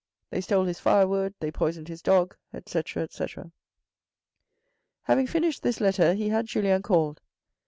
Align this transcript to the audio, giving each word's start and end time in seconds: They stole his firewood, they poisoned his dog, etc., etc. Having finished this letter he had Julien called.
They 0.31 0.41
stole 0.41 0.65
his 0.65 0.79
firewood, 0.79 1.35
they 1.41 1.51
poisoned 1.51 1.87
his 1.87 2.01
dog, 2.01 2.35
etc., 2.55 3.03
etc. 3.03 3.51
Having 5.03 5.27
finished 5.27 5.61
this 5.61 5.79
letter 5.79 6.15
he 6.15 6.29
had 6.29 6.47
Julien 6.47 6.81
called. 6.81 7.21